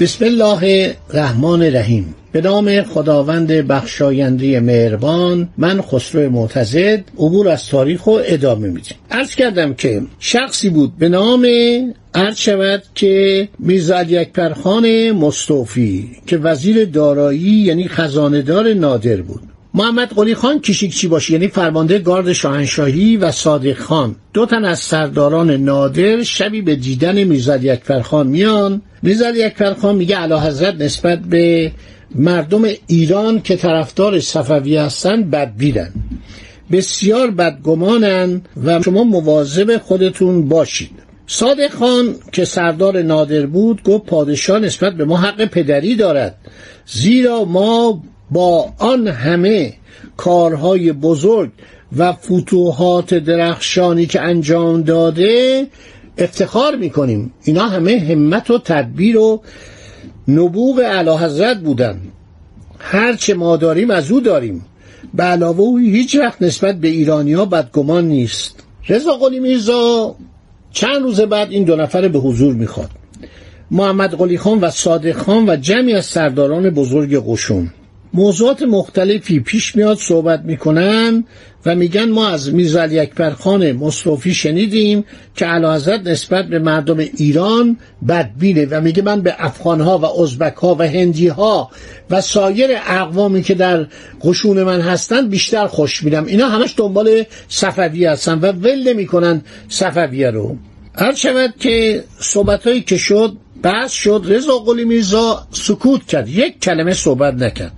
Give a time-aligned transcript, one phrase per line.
[0.00, 2.14] بسم الله الرحمن الرحیم.
[2.32, 8.96] به نام خداوند بخشاینده مهربان من خسرو معتزد عبور از تاریخ و ادامه میدیم.
[9.10, 11.46] عرض کردم که شخصی بود به نام
[12.14, 19.42] عرض شود که میرزا اکبر خان مستوفی که وزیر دارایی یعنی خزاندار نادر بود.
[19.76, 24.16] محمد قلی خان کشیکچی باشی یعنی فرمانده گارد شاهنشاهی و صادق خان.
[24.32, 28.82] دو تن از سرداران نادر شبی به دیدن میرزا اکبر خان میان.
[29.02, 31.72] میرزا اکبر خان میگه علا حضرت نسبت به
[32.14, 35.90] مردم ایران که طرفدار صفوی هستن بدبیرن.
[36.72, 40.90] بسیار بدگمانن و شما مواظب خودتون باشید.
[41.26, 46.34] صادق خان که سردار نادر بود گفت پادشاه نسبت به ما حق پدری دارد.
[46.86, 49.74] زیرا ما با آن همه
[50.16, 51.50] کارهای بزرگ
[51.96, 55.66] و فتوحات درخشانی که انجام داده
[56.18, 57.32] افتخار می‌کنیم.
[57.44, 59.42] اینا همه همت و تدبیر و
[60.28, 62.00] نبوغ اعلی حضرت بودن
[62.78, 64.64] هرچه ما داریم از او داریم.
[65.14, 68.62] به علاوه او هیچ وقت نسبت به ایرانی ها بدگمان نیست.
[68.88, 70.14] رضا قلی میرزا
[70.72, 72.90] چند روز بعد این دو نفر به حضور می‌خواد.
[73.70, 77.70] محمد قلی خان و صادق خان و جمعی از سرداران بزرگ قشون.
[78.16, 81.24] موضوعات مختلفی پیش میاد صحبت می‌کنن
[81.66, 86.98] و میگن ما از میرزا علی اکبر خان مصطفی شنیدیم که حضرت نسبت به مردم
[86.98, 87.76] ایران
[88.08, 91.70] بدبینه و میگه من به افغانها و ازبکها و هندیها
[92.10, 93.86] و سایر اقوامی که در
[94.22, 100.30] قشون من هستن بیشتر خوش میدم اینا همش دنبال صفوی هستن و ول نمی‌کنن صفویه
[100.30, 100.56] رو.
[100.94, 106.28] هر شود که صحبت که شد بحث شد رضا قلی میرزا سکوت کرد.
[106.28, 107.72] یک کلمه صحبت نکرد.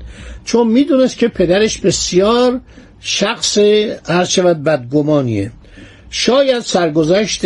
[0.44, 2.61] چون می‌دونست که پدرش بسیار
[3.00, 3.59] شخص
[4.09, 5.53] هر شود بدگمانیه.
[6.11, 7.44] شاید سرگذشت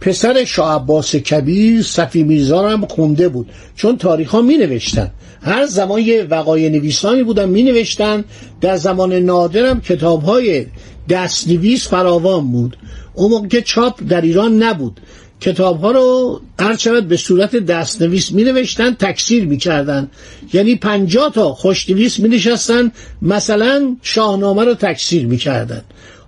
[0.00, 3.50] پسر شاه عباس کبیر صفی میرزا هم خونده بود.
[3.76, 5.10] چون تاریخ ها می نوشتن
[5.42, 8.24] هر زمان یه وقای نویسانی بودن می نوشتن
[8.60, 10.66] در زمان نادرم کتاب های
[11.08, 12.76] دستنویس فراوان بود.
[13.14, 15.00] اون موقع که چاپ در ایران نبود.
[15.42, 20.10] کتاب ها رو هر شود به صورت دستنویس می نوشتن تکثیر می کردن
[20.52, 22.92] یعنی پنجاه تا خوشنویس می نشستن
[23.22, 25.82] مثلا شاهنامه رو تکثیر می کردن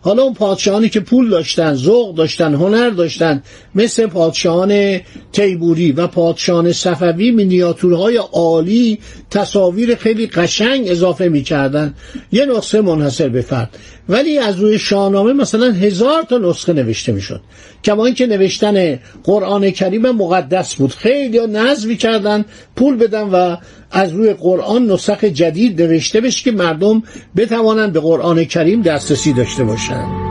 [0.04, 3.42] حالا اون پادشاهانی که پول داشتن ذوق داشتن هنر داشتن
[3.74, 5.00] مثل پادشاهان
[5.32, 8.98] تیبوری و پادشاهان صفوی مینیاتورهای عالی
[9.30, 11.94] تصاویر خیلی قشنگ اضافه می‌کردن.
[12.32, 13.78] یه نسخه منحصر به فرد.
[14.09, 17.41] ولی از روی شاهنامه مثلا هزار تا نسخه نوشته می‌شد.
[17.84, 20.91] کما اینکه نوشتن قرآن کریم مقدس بود.
[20.92, 22.44] خیلی نظم کردن
[22.76, 23.56] پول بدن و
[23.91, 27.03] از روی قرآن نسخ جدید نوشته بشه که مردم
[27.37, 30.23] بتوانند به قرآن کریم دسترسی داشته باشند.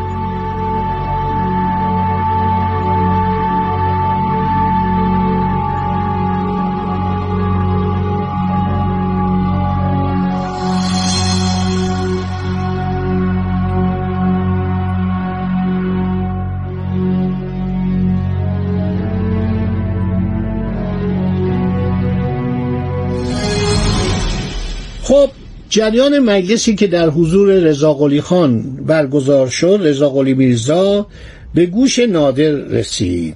[25.04, 25.30] خب
[25.70, 31.08] جریان مجلسی که در حضور رضا قلی خان برگزار شد رضا قلی میرزا
[31.56, 33.36] به گوش نادر رسید.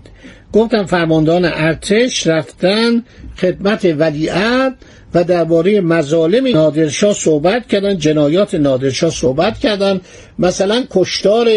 [0.53, 3.03] گفتم فرماندان ارتش رفتن
[3.37, 4.73] خدمت ولیعت
[5.13, 10.01] و درباره مظالم نادرشاه صحبت کردن جنایات نادرشاه صحبت کردن.
[10.39, 11.47] مثلا کشتار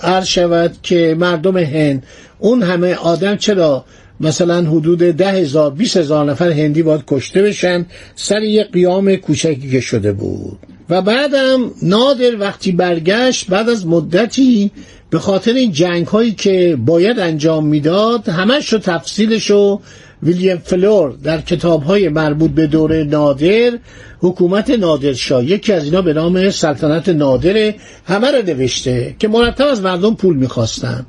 [0.00, 2.02] عرض شود که مردم هند
[2.38, 3.84] اون همه آدم چرا
[4.20, 9.70] مثلا حدود ده هزار بیس هزار نفر هندی باید کشته بشن سر یه قیام کوچکی
[9.70, 10.58] که شده بود.
[10.90, 14.70] و بعدم نادر وقتی برگشت بعد از مدتی
[15.10, 19.80] به خاطر این جنگ هایی که باید انجام می‌داد همش رو تفصیلش رو
[20.22, 23.78] ویلیام فلور در کتاب های مربوط به دوره نادر
[24.20, 27.74] حکومت نادرشاه یکی از اینا به نام سلطنت نادره
[28.06, 31.06] همه رو نوشته که مرتب از مردم پول می‌خواستن.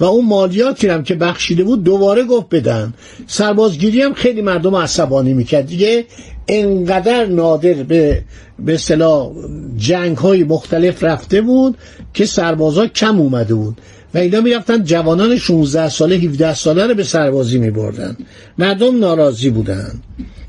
[0.00, 2.94] و اون مالیاتی هم که بخشیده بود دوباره گفت بدن.
[3.26, 5.66] سربازگیری هم خیلی مردم عصبانی می‌کرد.
[5.66, 6.04] دیگه
[6.48, 8.22] انقدر نادر به
[8.58, 9.30] به اصطلاح
[9.76, 11.76] جنگ های مختلف رفته بود
[12.14, 13.80] که سربازا کم اومده بود.
[14.14, 18.16] و اینا می‌رفتن جوانان 16 ساله 17 ساله رو به سربازی میبردن.
[18.58, 20.02] مردم ناراضی بودن.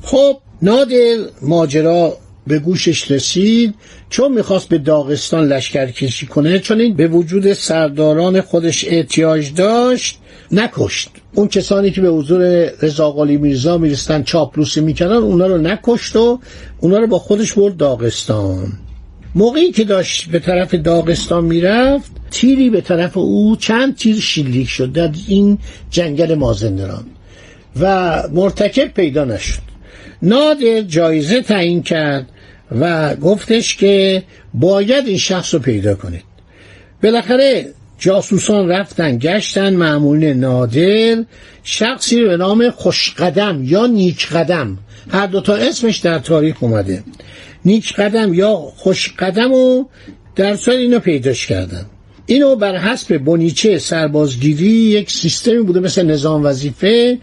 [0.04, 2.18] خب نادر ماجرا
[2.48, 3.76] به گوشش رسید.
[4.10, 10.20] چون می‌خواست به داغستان لشکر کشی کنه چون این به وجود سرداران خودش احتیاج داشت
[10.52, 11.10] نکشت.
[11.34, 16.40] اون کسانی که به حضور رضا میرزا میرستن چاپلوسی می‌کردن اونا رو نکشت و
[16.80, 18.74] اونا رو با خودش برد داغستان.
[19.36, 24.92] موقعی که داشت به طرف داغستان می‌رفت تیری به طرف او چند تیر شلیک شد
[24.92, 25.58] در این
[25.90, 27.06] جنگل مازندران
[27.80, 29.62] و مرتکب پیدا نشد.
[30.22, 32.30] نادر جایزه تعیین کرد
[32.80, 34.24] و گفتش که
[34.54, 36.24] باید این شخص رو پیدا کنید.
[37.04, 41.24] بالاخره جاسوسان رفتن گشتن معمولین نادر
[41.64, 44.78] شخصی به نام خوشقدم یا نیک قدم
[45.10, 47.04] هر دوتا اسمش در تاریخ اومده.
[47.66, 49.86] نیک قدم یا خوش قدم و
[50.36, 51.86] در سال اینو پیداش کردن.
[52.26, 57.18] اینو بر حسب بونیچه سربازگیری یک سیستمی بوده مثل نظام وظیفه.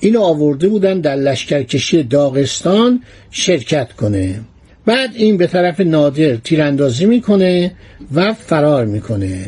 [0.00, 4.40] اینو آورده بودن در لشکرکشی داغستان شرکت کنه.
[4.86, 7.72] بعد این به طرف نادر تیراندازی می‌کنه
[8.14, 9.46] و فرار می‌کنه.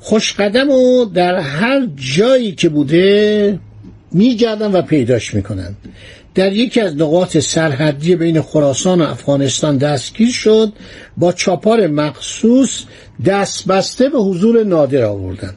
[0.00, 3.58] خوشقدم و در هر جایی که بوده
[4.12, 5.74] میگردن و پیداش می‌کنن.
[6.34, 10.72] در یکی از نقاط سرحدی بین خراسان و افغانستان دستگیر شد
[11.16, 12.82] با چاپار مخصوص
[13.26, 15.54] دست بسته به حضور نادر آوردن.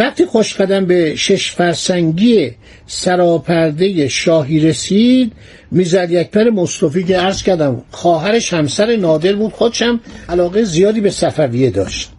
[0.00, 2.50] وقتی خوشقدم به شش فرسنگی
[2.86, 5.32] سراپرده شاهی رسید
[5.70, 11.70] می‌زد یکپر مصطفی که عرض کردم خواهرش همسر نادر بود خودشم علاقه زیادی به صفویه
[11.70, 12.10] داشت.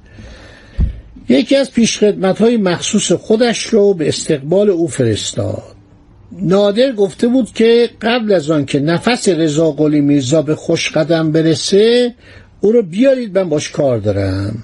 [1.29, 5.63] یکی از پیشخدمت های مخصوص خودش رو به استقبال او فرستاد.
[6.31, 11.31] نادر گفته بود که قبل از آن که نفس رضا قلی میرزا به خوش قدم
[11.31, 12.13] برسه
[12.61, 14.63] او رو بیارید من باش کار دارم.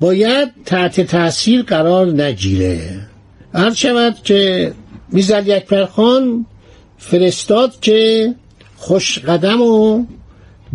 [0.00, 3.00] باید تحت تاثیر قرار نگیره.
[3.54, 4.72] هر شود که
[5.12, 6.46] می‌زد یک پرخان
[6.98, 8.34] فرستاد که
[8.76, 10.04] خوش قدم رو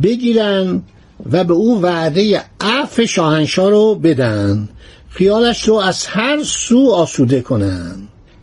[0.03, 0.83] بگیرن
[1.31, 4.69] و به او وعده عف شاهنشاه رو بدن.
[5.09, 7.95] خیالش رو از هر سو آسوده کنن.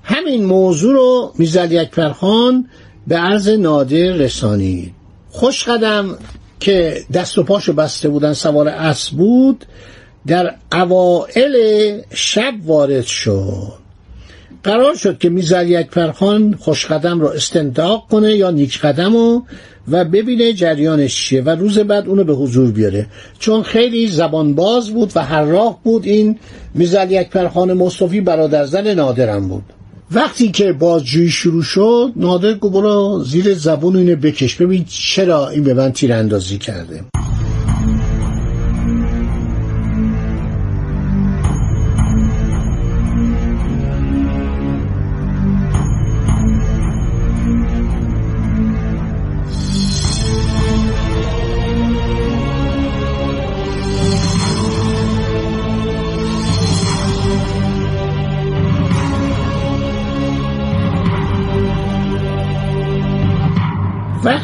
[0.02, 2.68] همین موضوع رو می‌زد یک پرخان
[3.06, 4.94] به عرض نادر رسانید
[5.30, 6.18] خوش قدم
[6.60, 9.64] که دست و پاشو بسته بودن سوار اسب بود
[10.26, 11.54] در اوائل
[12.14, 13.72] شب وارد شد.
[14.62, 19.42] قرار شد که می‌زد یک پرخان خوش قدم رو استنتاق کنه یا نیک قدم رو
[19.90, 23.06] و ببینه جریانش چیه و روز بعد اونو به حضور بیاره.
[23.38, 26.38] چون خیلی زبان باز بود و هر راه بود این
[26.74, 29.64] می‌زد یک پرخان مصطفی برادر زن نادرم بود.
[30.10, 34.54] وقتی که بازجویی شروع شد نادر گفت زیر زبون اینو بکش.
[34.54, 37.04] ببین چرا این به من تیراندازی کرده.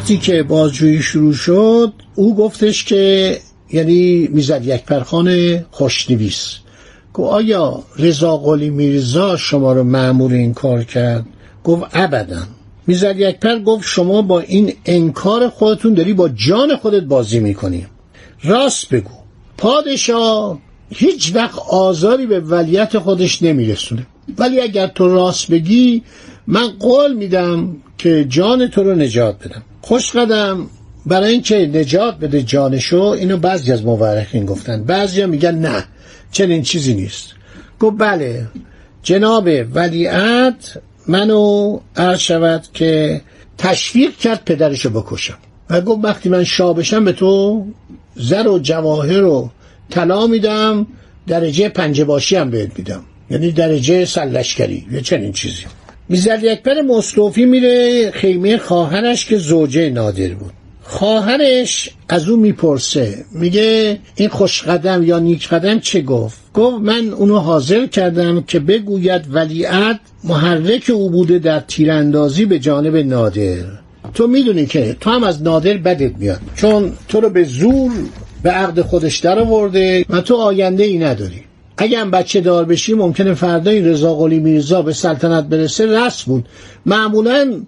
[0.03, 3.37] وقتی که بازجویی شروع شد او گفتش که
[3.71, 6.55] یعنی می‌زد یک پرخان خوشنویس.
[7.13, 11.25] گفت آیا رضا قلی میرزا شما رو معمول این کار کرد؟
[11.63, 12.43] گفت ابدا.
[12.87, 17.85] می‌زد یک پر گفت شما با این انکار خودتون داری با جان خودت بازی می‌کنی.
[18.43, 19.11] راست بگو.
[19.57, 24.07] پادشاه هیچ وقت آزاری به ولیت خودش نمیرسونه.
[24.37, 26.03] ولی اگر تو راست بگی
[26.47, 29.63] من قول میدم که جان تو رو نجات بدم.
[29.85, 30.69] خوش قدم.
[31.05, 34.83] برای اینکه نجات بده جانشو اینو بعضی از مورخین گفتن.
[34.83, 35.83] بعضی میگن نه
[36.31, 37.33] چنین چیزی نیست.
[37.79, 38.47] گفت بله
[39.03, 43.21] جناب ولیعت منو عرض شود که
[43.57, 45.37] تشویق کرد پدرشو بکشم.
[45.69, 47.65] و گفت وقتی من شابشم به تو
[48.15, 49.51] زر و جواهر و
[49.89, 50.87] طلا میدم
[51.27, 53.03] درجه پنجه باشی هم بهت میدم.
[53.29, 55.63] یعنی درجه سلشکری یا چنین چیزی.
[56.09, 60.51] می‌زد یکبر مصطفی میره خیمه خواهرش که زوجه نادر بود.
[60.83, 67.37] خواهرش از او می‌پرسه میگه این خوشقدم یا نیک قدم چه گفت؟ گفت من اونو
[67.37, 73.63] حاضر کردم که بگوید ولیعت محرک او بوده در تیراندازی به جانب نادر.
[74.13, 76.41] تو می‌دونی که تو هم از نادر بدت میاد.
[76.55, 77.91] چون تو رو به زور
[78.43, 81.43] به عقد خودش در آورده و تو آینده ای نداری.
[81.77, 86.45] اگه بچه دار بشی ممکنه فردا این رضا قلی میرزا به سلطنت برسه رست بود
[86.85, 87.63] معمولا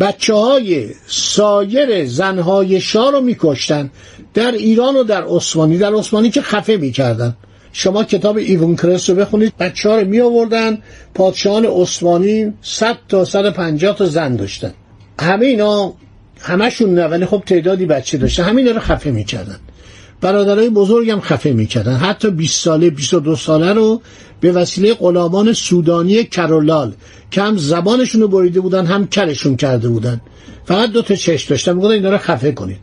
[0.00, 3.90] بچه های سایر زنهای شاه رو میکشتن
[4.34, 5.78] در ایران و در عثمانی.
[5.78, 7.36] در عثمانی که خفه می‌کردن.
[7.72, 10.78] شما کتاب ایوون کرس رو بخونید بچه ها رو می آوردن
[11.14, 14.72] پادشاهان عثمانی 100 تا 150 تا زن داشتن.
[15.20, 15.94] همه اینا
[16.40, 18.42] همشون نه ولی خب تعدادی بچه داشتن.
[18.42, 19.58] همین رو خفه می‌کردن.
[20.20, 21.96] برادرای بزرگم خفه می‌کردن.
[21.96, 24.00] حتی 20 ساله 22 ساله رو
[24.40, 26.92] به وسیله غلامان سودانی کرولال
[27.30, 30.20] که هم زبانشون رو بریده بودن هم کرشون کرده بودن.
[30.64, 31.72] فقط دو تا چشم داشتن.
[31.72, 32.80] می‌گفتن اینا رو خفه کنید.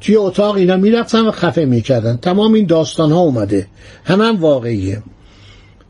[0.00, 2.16] توی اتاق اینا می‌رفتن و خفه می‌کردن.
[2.16, 3.66] تمام این داستان ها اومده.
[4.04, 5.02] هم هم واقعیه.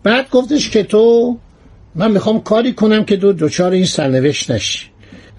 [0.03, 1.37] بعد گفتش که تو
[1.95, 4.87] من می‌خوام کاری کنم که دو دوچار این سرنوشت نشی.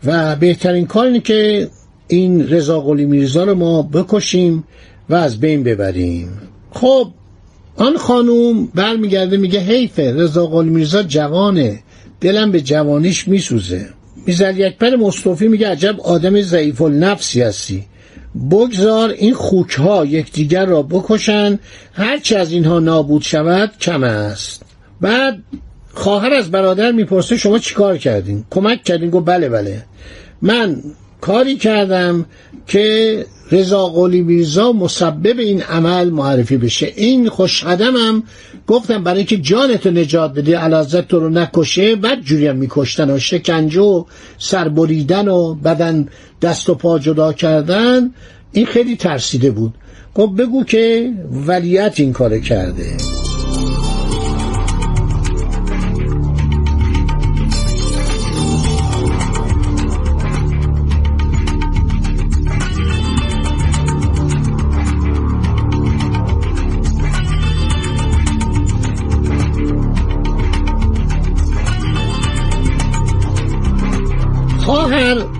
[0.06, 1.70] و بهترین کار اینه که
[2.08, 4.64] این رضا قلی میرزا رو ما بکشیم
[5.10, 6.42] و از بین ببریم.
[6.72, 7.08] خب
[7.78, 11.80] آن خانوم برمیگرده میگه حیفه رضا قلی میرزا جوانه.
[12.22, 13.90] دلم به جوانیش میسوزه.
[14.28, 17.84] می‌زد یکپر مصطفی میگه عجب آدم ضعیف النفسی هستی.
[18.52, 21.60] بگذار این خوک ها یکدیگر را بکشن.
[21.94, 24.64] هرچی از اینها نابود شود کم است.
[25.02, 25.44] بعد
[25.94, 29.84] خواهر از برادر می‌پرسه شما چیکار کردین؟ کمک کردین؟ گفت بله بله.
[30.42, 30.82] من
[31.25, 32.25] کاری کردم
[32.67, 36.94] که رضا قلی میرزا مسبب این عمل معرفی بشه.
[36.96, 38.24] این خوش هم
[38.67, 43.20] گفتم برای اینکه جانتو نجات بده علازت تو رو نکشه بد جوری هم میکشتن و
[43.20, 44.03] شکنجه و
[44.38, 46.08] سربریدن و بدن
[46.41, 48.12] دست و پا جدا کردن
[48.51, 49.74] این خیلی ترسیده بود.
[50.15, 51.12] گفت بگو که
[51.48, 52.98] ولیت این کار کرده.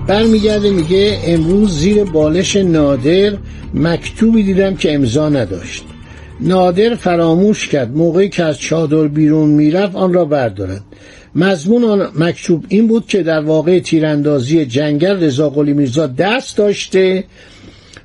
[0.08, 3.34] برمیگرده میگه امروز زیر بالش نادر
[3.74, 5.84] مکتوبی دیدم که امضا نداشت.
[6.40, 10.82] نادر فراموش کرد موقعی که از چادر بیرون می‌رفت آن را بردارد.
[11.36, 17.24] مضمون آن مکتوب این بود که در واقع تیراندازی جنگل رضا قلی میرزا دست داشته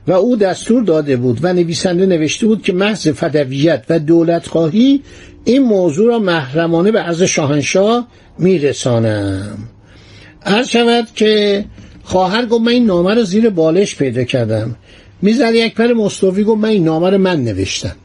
[0.07, 5.03] و او دستور داده بود و نویسنده نوشته بود که محض فدویت و دولت خواهی
[5.45, 9.59] این موضوع را محرمانه به عرض شاهنشاه میرسانم.
[10.47, 11.65] عرض شود که
[12.11, 14.77] خواهر گفت من این نامه رو زیر بالش پیدا کردم.
[15.23, 17.97] می‌زد یک پر مصطفی گفت من این نامه رو من نوشتم.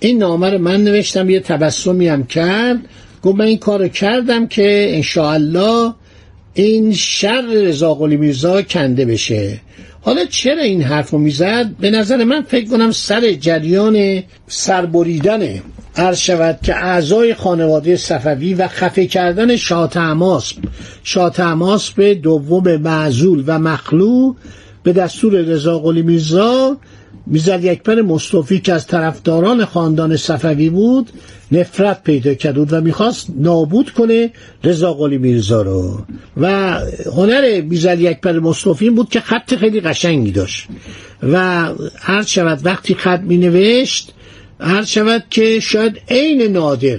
[0.00, 2.78] این نامه رو من نوشتم یه تبسمی هم کرد.
[3.22, 5.94] گفت من این کار کردم که انشاءالله
[6.54, 9.60] این شر رضا قلی میرزا کنده بشه.
[10.02, 15.62] حالا چرا این حرف رو می‌زد؟ به نظر من فکر کنم سر جریان سربریدن
[16.00, 19.90] عرض شود که اعضای خانواده صفوی و خفه کردن شاه
[21.96, 24.34] به دوم معزول و مخلو
[24.82, 26.76] به دستور رضا قلی میرزا
[27.26, 31.10] می‌زد یکپر مصطفی که از طرفداران خاندان صفوی بود
[31.52, 34.30] نفرت پیدا کرد و می‌خواست نابود کنه
[34.64, 35.98] رضا قلی میرزا رو.
[36.36, 36.76] و
[37.16, 40.66] هنر می‌زد یکپر مصطفی بود که خط خیلی قشنگی داشت.
[41.22, 44.12] و هر شود وقتی خط مینوشت
[44.60, 46.98] هر شود که شاید عین نادر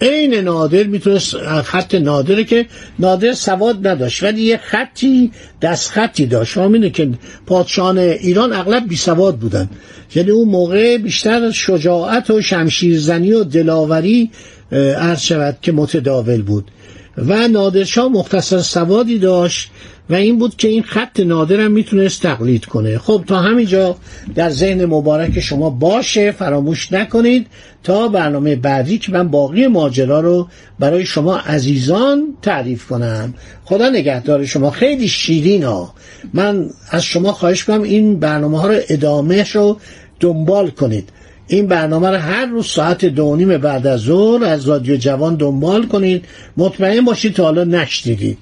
[0.00, 2.66] عین نادر می‌تونست خط نادره که
[2.98, 7.10] نادر سواد نداشت ولی یه خطی دست خطی داشت همینه که
[7.46, 9.70] پادشاهان ایران اغلب بی سواد بودن.
[10.14, 14.30] یعنی اون موقع بیشتر شجاعت و شمشیرزنی و دلاوری
[14.72, 16.70] عرض شود که متداول بود.
[17.18, 19.70] و نادرشاه مختصر سوادی داشت
[20.10, 22.98] و این بود که این خط نادرم می‌تونست تقلید کنه.
[22.98, 23.96] خب تا همینجا
[24.34, 27.46] در ذهن مبارک شما باشه فراموش نکنید.
[27.82, 33.34] تا برنامه بعدی که من باقی ماجرا رو برای شما عزیزان تعریف کنم.
[33.64, 34.70] خدا نگهدار شما.
[34.70, 35.94] خیلی شیرین ها.
[36.34, 39.78] من از شما خواهش کنم این برنامه ها رو ادامه رو
[40.20, 41.08] دنبال کنید.
[41.46, 46.24] این برنامه رو هر روز ساعت دو بعد از ظهر از رادیو جوان دنبال کنید.
[46.56, 48.38] مطمئن باشید تا حالا نشنیدید.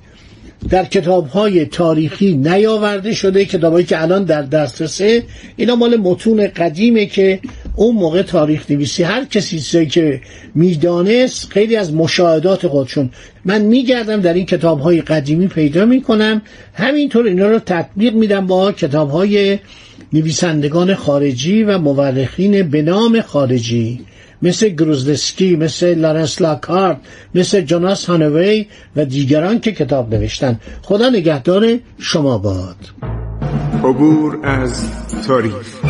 [0.68, 5.22] در کتاب های تاریخی نیاورده شده کتابهایی که الان در دسترسه.
[5.56, 7.40] اینا مال متون قدیمه که
[7.76, 10.20] اون موقع تاریخ نویسی هر کسی که
[10.54, 13.10] می‌دانست خیلی از مشاهدات خودشون.
[13.44, 16.42] من میگردم در این کتاب های قدیمی پیدا می‌کنم.
[16.74, 19.58] همینطور اینا رو تطبیق میدم با کتاب های
[20.12, 24.00] نویسندگان خارجی و مورخین به نام خارجی
[24.42, 26.96] مثل گروزلسکی مثل لارنس لاکارت
[27.34, 30.60] مثل جوناس هانوی و دیگران که کتاب نوشتن.
[30.82, 32.76] خدا نگهدار شما باد.
[33.84, 34.90] عبور از
[35.26, 35.89] تاریخ.